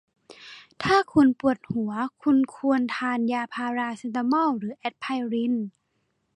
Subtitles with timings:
[0.83, 1.91] ถ้าคุณปวดหัว
[2.23, 5.53] คุณควรทานยาพาราเซตามอลหรือแอสไพริน